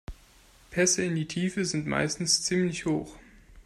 [0.71, 3.19] Pässe in die Tiefe sind meistens ziemlich hoch.